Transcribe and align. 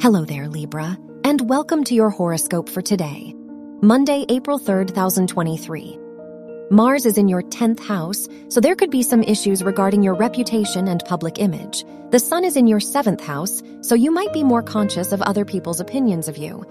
Hello 0.00 0.24
there, 0.24 0.48
Libra, 0.48 0.96
and 1.24 1.48
welcome 1.48 1.82
to 1.82 1.92
your 1.92 2.08
horoscope 2.08 2.68
for 2.68 2.80
today, 2.80 3.34
Monday, 3.82 4.24
April 4.28 4.56
3rd, 4.56 4.86
2023. 4.90 5.98
Mars 6.70 7.04
is 7.04 7.18
in 7.18 7.26
your 7.26 7.42
10th 7.42 7.80
house, 7.80 8.28
so 8.48 8.60
there 8.60 8.76
could 8.76 8.92
be 8.92 9.02
some 9.02 9.24
issues 9.24 9.64
regarding 9.64 10.04
your 10.04 10.14
reputation 10.14 10.86
and 10.86 11.04
public 11.04 11.40
image. 11.40 11.84
The 12.12 12.20
Sun 12.20 12.44
is 12.44 12.56
in 12.56 12.68
your 12.68 12.78
7th 12.78 13.20
house, 13.20 13.60
so 13.80 13.96
you 13.96 14.12
might 14.12 14.32
be 14.32 14.44
more 14.44 14.62
conscious 14.62 15.10
of 15.10 15.20
other 15.20 15.44
people's 15.44 15.80
opinions 15.80 16.28
of 16.28 16.36
you. 16.36 16.64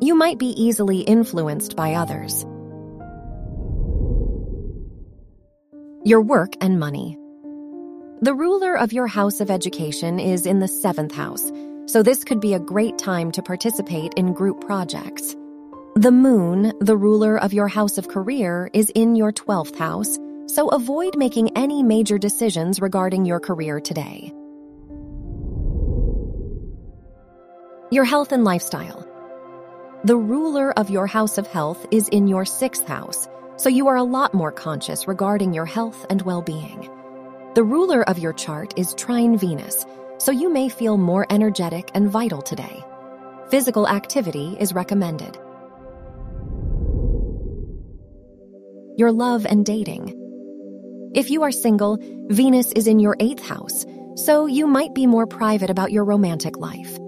You 0.00 0.14
might 0.14 0.38
be 0.38 0.50
easily 0.50 1.00
influenced 1.00 1.74
by 1.74 1.94
others. 1.94 2.44
Your 6.04 6.22
work 6.22 6.52
and 6.60 6.78
money. 6.78 7.18
The 8.22 8.34
ruler 8.34 8.78
of 8.78 8.92
your 8.92 9.08
house 9.08 9.40
of 9.40 9.50
education 9.50 10.20
is 10.20 10.46
in 10.46 10.60
the 10.60 10.66
7th 10.66 11.12
house, 11.12 11.50
so 11.90 12.04
this 12.04 12.22
could 12.22 12.40
be 12.40 12.54
a 12.54 12.60
great 12.60 12.96
time 12.98 13.32
to 13.32 13.42
participate 13.42 14.14
in 14.14 14.32
group 14.32 14.60
projects. 14.60 15.34
The 15.96 16.12
moon, 16.12 16.72
the 16.78 16.96
ruler 16.96 17.36
of 17.36 17.52
your 17.52 17.66
house 17.66 17.98
of 17.98 18.06
career, 18.06 18.70
is 18.72 18.92
in 18.94 19.16
your 19.16 19.32
12th 19.32 19.74
house, 19.76 20.16
so 20.46 20.68
avoid 20.68 21.16
making 21.16 21.56
any 21.56 21.82
major 21.82 22.16
decisions 22.16 22.80
regarding 22.80 23.24
your 23.24 23.40
career 23.40 23.80
today. 23.80 24.32
Your 27.90 28.04
health 28.04 28.30
and 28.30 28.44
lifestyle. 28.44 29.04
The 30.04 30.16
ruler 30.16 30.72
of 30.78 30.90
your 30.90 31.08
house 31.08 31.38
of 31.38 31.48
health 31.48 31.84
is 31.90 32.06
in 32.10 32.28
your 32.28 32.44
6th 32.44 32.86
house, 32.86 33.28
so 33.56 33.68
you 33.68 33.88
are 33.88 33.96
a 33.96 34.04
lot 34.04 34.32
more 34.32 34.52
conscious 34.52 35.08
regarding 35.08 35.52
your 35.52 35.66
health 35.66 36.06
and 36.08 36.22
well 36.22 36.40
being. 36.40 36.88
The 37.54 37.64
ruler 37.64 38.08
of 38.08 38.20
your 38.20 38.32
chart 38.32 38.74
is 38.78 38.94
trine 38.94 39.36
Venus, 39.36 39.84
so 40.20 40.30
you 40.30 40.52
may 40.52 40.68
feel 40.68 40.98
more 40.98 41.26
energetic 41.30 41.90
and 41.94 42.08
vital 42.10 42.42
today. 42.42 42.84
Physical 43.48 43.88
activity 43.88 44.56
is 44.60 44.74
recommended. 44.74 45.36
Your 48.96 49.12
love 49.12 49.46
and 49.46 49.64
dating. 49.64 50.14
If 51.14 51.30
you 51.30 51.42
are 51.42 51.50
single, 51.50 51.98
Venus 52.28 52.70
is 52.72 52.86
in 52.86 53.00
your 53.00 53.16
eighth 53.18 53.44
house, 53.44 53.86
so 54.14 54.46
you 54.46 54.66
might 54.66 54.94
be 54.94 55.06
more 55.06 55.26
private 55.26 55.70
about 55.70 55.90
your 55.90 56.04
romantic 56.04 56.58
life. 56.58 56.98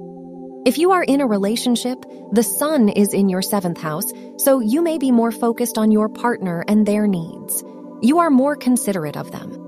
If 0.64 0.78
you 0.78 0.92
are 0.92 1.04
in 1.04 1.20
a 1.20 1.26
relationship, 1.26 2.02
the 2.32 2.42
sun 2.42 2.88
is 2.88 3.12
in 3.12 3.28
your 3.28 3.42
seventh 3.42 3.80
house, 3.80 4.10
so 4.38 4.60
you 4.60 4.80
may 4.82 4.96
be 4.96 5.10
more 5.10 5.32
focused 5.32 5.76
on 5.76 5.92
your 5.92 6.08
partner 6.08 6.64
and 6.66 6.86
their 6.86 7.06
needs. 7.06 7.62
You 8.00 8.20
are 8.20 8.30
more 8.30 8.56
considerate 8.56 9.16
of 9.16 9.30
them. 9.30 9.61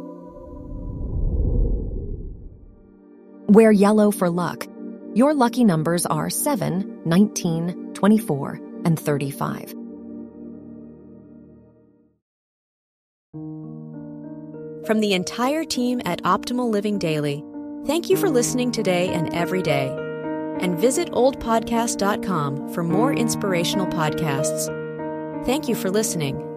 Wear 3.48 3.70
yellow 3.70 4.10
for 4.10 4.30
luck. 4.30 4.66
Your 5.14 5.34
lucky 5.34 5.64
numbers 5.64 6.06
are 6.06 6.30
7, 6.30 7.02
19, 7.04 7.92
24, 7.94 8.60
and 8.84 8.98
35. 8.98 9.74
From 14.86 15.00
the 15.00 15.14
entire 15.14 15.64
team 15.64 16.02
at 16.04 16.22
Optimal 16.24 16.70
Living 16.70 16.98
Daily, 16.98 17.42
thank 17.86 18.10
you 18.10 18.16
for 18.16 18.28
listening 18.28 18.70
today 18.70 19.08
and 19.08 19.32
every 19.34 19.62
day. 19.62 19.88
And 20.60 20.78
visit 20.78 21.10
oldpodcast.com 21.12 22.72
for 22.72 22.82
more 22.82 23.12
inspirational 23.12 23.86
podcasts. 23.86 24.66
Thank 25.46 25.68
you 25.68 25.74
for 25.74 25.90
listening. 25.90 26.53